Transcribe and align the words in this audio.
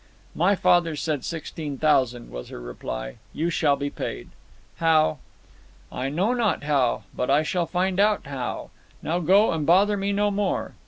"My 0.33 0.55
father 0.55 0.95
said 0.95 1.23
sixteen 1.23 1.77
thousand," 1.77 2.31
was 2.31 2.49
her 2.49 2.59
reply. 2.59 3.17
"You 3.33 3.51
shall 3.51 3.75
be 3.75 3.91
paid." 3.91 4.29
"How?" 4.77 5.19
"I 5.91 6.09
know 6.09 6.33
not 6.33 6.63
how, 6.63 7.03
but 7.15 7.29
I 7.29 7.43
shall 7.43 7.67
find 7.67 7.99
out 7.99 8.25
how. 8.25 8.71
Now 9.03 9.19
go, 9.19 9.51
and 9.51 9.63
bother 9.63 9.97
me 9.97 10.11
no 10.11 10.31
more. 10.31 10.73